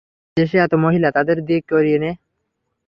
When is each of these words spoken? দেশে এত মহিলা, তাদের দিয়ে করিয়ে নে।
দেশে 0.37 0.57
এত 0.57 0.73
মহিলা, 0.83 1.09
তাদের 1.11 1.37
দিয়ে 1.47 1.61
করিয়ে 1.71 1.99
নে। 1.99 2.11